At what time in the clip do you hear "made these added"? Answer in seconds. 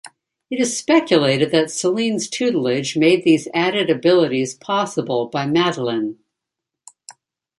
2.97-3.91